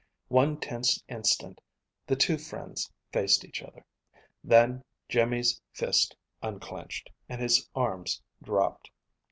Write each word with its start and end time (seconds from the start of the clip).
One 0.29 0.59
tense 0.59 1.03
instant 1.07 1.61
the 2.07 2.15
two 2.15 2.39
friends 2.39 2.91
faced 3.13 3.45
each 3.45 3.61
other. 3.61 3.85
Then 4.43 4.83
Jimmy's 5.07 5.61
fist 5.73 6.15
unclenched, 6.41 7.11
and 7.29 7.39
his 7.39 7.69
arms 7.75 8.19
dropped. 8.41 8.89